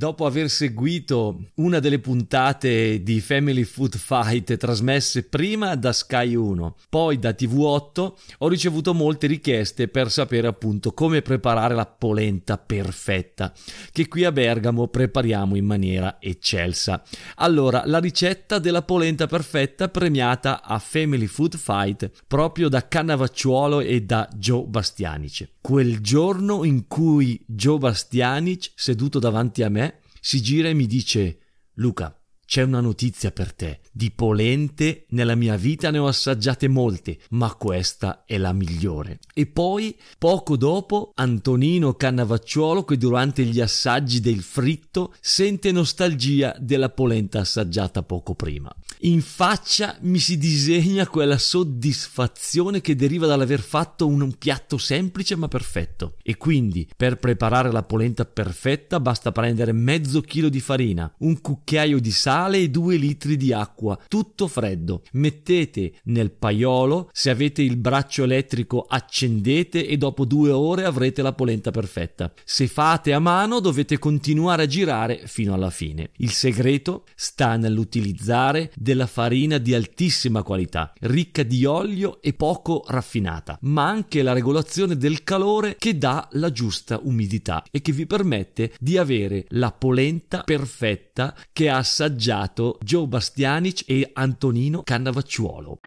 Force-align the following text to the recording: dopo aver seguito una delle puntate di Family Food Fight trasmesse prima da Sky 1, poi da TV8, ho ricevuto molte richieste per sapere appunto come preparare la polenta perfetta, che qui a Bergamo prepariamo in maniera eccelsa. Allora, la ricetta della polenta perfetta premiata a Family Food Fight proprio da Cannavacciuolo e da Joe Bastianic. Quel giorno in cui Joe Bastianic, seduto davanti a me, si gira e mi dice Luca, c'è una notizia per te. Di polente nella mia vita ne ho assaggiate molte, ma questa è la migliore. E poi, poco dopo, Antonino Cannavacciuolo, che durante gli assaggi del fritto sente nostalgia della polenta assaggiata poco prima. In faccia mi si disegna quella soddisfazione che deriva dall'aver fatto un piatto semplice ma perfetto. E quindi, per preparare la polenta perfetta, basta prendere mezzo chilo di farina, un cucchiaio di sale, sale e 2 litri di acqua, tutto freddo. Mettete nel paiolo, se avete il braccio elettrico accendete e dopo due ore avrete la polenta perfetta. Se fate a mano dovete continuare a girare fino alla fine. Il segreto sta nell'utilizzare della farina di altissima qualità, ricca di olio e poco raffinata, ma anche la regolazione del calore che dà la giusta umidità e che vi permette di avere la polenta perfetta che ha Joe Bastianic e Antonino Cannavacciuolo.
dopo 0.00 0.24
aver 0.24 0.48
seguito 0.48 1.48
una 1.56 1.78
delle 1.78 1.98
puntate 1.98 3.02
di 3.02 3.20
Family 3.20 3.64
Food 3.64 3.98
Fight 3.98 4.56
trasmesse 4.56 5.24
prima 5.24 5.74
da 5.74 5.92
Sky 5.92 6.34
1, 6.34 6.76
poi 6.88 7.18
da 7.18 7.36
TV8, 7.38 8.12
ho 8.38 8.48
ricevuto 8.48 8.94
molte 8.94 9.26
richieste 9.26 9.88
per 9.88 10.10
sapere 10.10 10.46
appunto 10.46 10.92
come 10.92 11.20
preparare 11.20 11.74
la 11.74 11.84
polenta 11.84 12.56
perfetta, 12.56 13.52
che 13.92 14.08
qui 14.08 14.24
a 14.24 14.32
Bergamo 14.32 14.88
prepariamo 14.88 15.54
in 15.54 15.66
maniera 15.66 16.16
eccelsa. 16.18 17.02
Allora, 17.34 17.82
la 17.84 17.98
ricetta 17.98 18.58
della 18.58 18.80
polenta 18.80 19.26
perfetta 19.26 19.90
premiata 19.90 20.62
a 20.62 20.78
Family 20.78 21.26
Food 21.26 21.58
Fight 21.58 22.10
proprio 22.26 22.70
da 22.70 22.88
Cannavacciuolo 22.88 23.80
e 23.80 24.00
da 24.00 24.26
Joe 24.34 24.64
Bastianic. 24.64 25.46
Quel 25.60 26.00
giorno 26.00 26.64
in 26.64 26.88
cui 26.88 27.38
Joe 27.44 27.76
Bastianic, 27.76 28.70
seduto 28.74 29.18
davanti 29.18 29.62
a 29.62 29.68
me, 29.68 29.88
si 30.20 30.40
gira 30.40 30.68
e 30.68 30.74
mi 30.74 30.86
dice 30.86 31.40
Luca, 31.74 32.19
c'è 32.50 32.62
una 32.62 32.80
notizia 32.80 33.30
per 33.30 33.52
te. 33.52 33.78
Di 33.92 34.10
polente 34.10 35.04
nella 35.10 35.36
mia 35.36 35.54
vita 35.54 35.92
ne 35.92 35.98
ho 35.98 36.08
assaggiate 36.08 36.66
molte, 36.66 37.18
ma 37.30 37.54
questa 37.54 38.24
è 38.26 38.38
la 38.38 38.52
migliore. 38.52 39.20
E 39.32 39.46
poi, 39.46 39.96
poco 40.18 40.56
dopo, 40.56 41.12
Antonino 41.14 41.94
Cannavacciuolo, 41.94 42.84
che 42.84 42.96
durante 42.96 43.44
gli 43.44 43.60
assaggi 43.60 44.18
del 44.18 44.42
fritto 44.42 45.14
sente 45.20 45.70
nostalgia 45.70 46.52
della 46.58 46.88
polenta 46.88 47.38
assaggiata 47.38 48.02
poco 48.02 48.34
prima. 48.34 48.74
In 49.02 49.22
faccia 49.22 49.96
mi 50.00 50.18
si 50.18 50.36
disegna 50.36 51.06
quella 51.06 51.38
soddisfazione 51.38 52.80
che 52.80 52.96
deriva 52.96 53.28
dall'aver 53.28 53.60
fatto 53.60 54.08
un 54.08 54.36
piatto 54.36 54.76
semplice 54.76 55.36
ma 55.36 55.46
perfetto. 55.46 56.16
E 56.22 56.36
quindi, 56.36 56.88
per 56.96 57.16
preparare 57.18 57.70
la 57.70 57.84
polenta 57.84 58.24
perfetta, 58.24 58.98
basta 58.98 59.30
prendere 59.30 59.70
mezzo 59.70 60.20
chilo 60.20 60.48
di 60.48 60.60
farina, 60.60 61.10
un 61.18 61.40
cucchiaio 61.40 62.00
di 62.00 62.10
sale, 62.10 62.38
sale 62.40 62.58
e 62.58 62.70
2 62.70 62.96
litri 62.96 63.36
di 63.36 63.52
acqua, 63.52 63.98
tutto 64.08 64.46
freddo. 64.46 65.02
Mettete 65.12 65.92
nel 66.04 66.30
paiolo, 66.30 67.10
se 67.12 67.28
avete 67.28 67.60
il 67.60 67.76
braccio 67.76 68.24
elettrico 68.24 68.86
accendete 68.88 69.86
e 69.86 69.98
dopo 69.98 70.24
due 70.24 70.50
ore 70.50 70.84
avrete 70.84 71.20
la 71.20 71.34
polenta 71.34 71.70
perfetta. 71.70 72.32
Se 72.44 72.66
fate 72.66 73.12
a 73.12 73.18
mano 73.18 73.60
dovete 73.60 73.98
continuare 73.98 74.62
a 74.62 74.66
girare 74.66 75.22
fino 75.26 75.52
alla 75.52 75.68
fine. 75.68 76.10
Il 76.16 76.30
segreto 76.30 77.04
sta 77.14 77.56
nell'utilizzare 77.56 78.72
della 78.74 79.06
farina 79.06 79.58
di 79.58 79.74
altissima 79.74 80.42
qualità, 80.42 80.92
ricca 81.00 81.42
di 81.42 81.66
olio 81.66 82.22
e 82.22 82.32
poco 82.32 82.84
raffinata, 82.86 83.58
ma 83.62 83.86
anche 83.86 84.22
la 84.22 84.32
regolazione 84.32 84.96
del 84.96 85.24
calore 85.24 85.76
che 85.78 85.98
dà 85.98 86.26
la 86.32 86.50
giusta 86.50 87.00
umidità 87.02 87.62
e 87.70 87.82
che 87.82 87.92
vi 87.92 88.06
permette 88.06 88.72
di 88.78 88.96
avere 88.96 89.44
la 89.50 89.72
polenta 89.72 90.42
perfetta 90.42 91.36
che 91.52 91.68
ha 91.68 91.82
Joe 92.80 93.08
Bastianic 93.08 93.82
e 93.88 94.08
Antonino 94.14 94.82
Cannavacciuolo. 94.84 95.80